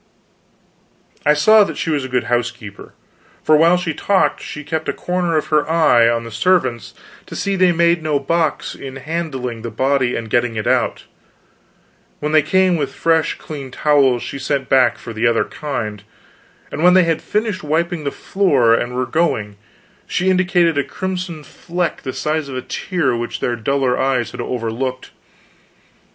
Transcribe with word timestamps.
I 1.27 1.35
saw 1.35 1.63
that 1.63 1.77
she 1.77 1.91
was 1.91 2.03
a 2.03 2.09
good 2.09 2.23
housekeeper, 2.23 2.93
for 3.43 3.55
while 3.55 3.77
she 3.77 3.93
talked 3.93 4.41
she 4.41 4.63
kept 4.63 4.89
a 4.89 4.93
corner 4.93 5.37
of 5.37 5.49
her 5.53 5.69
eye 5.69 6.09
on 6.09 6.23
the 6.23 6.31
servants 6.31 6.95
to 7.27 7.35
see 7.35 7.55
that 7.55 7.63
they 7.63 7.71
made 7.71 8.01
no 8.01 8.19
balks 8.19 8.73
in 8.73 8.95
handling 8.95 9.61
the 9.61 9.69
body 9.69 10.15
and 10.15 10.27
getting 10.27 10.55
it 10.55 10.65
out; 10.65 11.05
when 12.19 12.31
they 12.31 12.41
came 12.41 12.77
with 12.77 12.95
fresh 12.95 13.37
clean 13.37 13.69
towels, 13.69 14.23
she 14.23 14.39
sent 14.39 14.69
back 14.69 14.97
for 14.97 15.13
the 15.13 15.27
other 15.27 15.43
kind; 15.45 16.01
and 16.71 16.81
when 16.83 16.95
they 16.95 17.03
had 17.03 17.21
finished 17.21 17.61
wiping 17.61 18.03
the 18.03 18.09
floor 18.09 18.73
and 18.73 18.95
were 18.95 19.05
going, 19.05 19.55
she 20.07 20.31
indicated 20.31 20.79
a 20.79 20.83
crimson 20.83 21.43
fleck 21.43 22.01
the 22.01 22.11
size 22.11 22.49
of 22.49 22.57
a 22.57 22.61
tear 22.63 23.15
which 23.15 23.39
their 23.39 23.55
duller 23.55 23.99
eyes 23.99 24.31
had 24.31 24.41
overlooked. 24.41 25.11